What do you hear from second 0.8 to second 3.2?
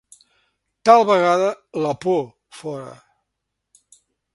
Tal vegada: la por, fora.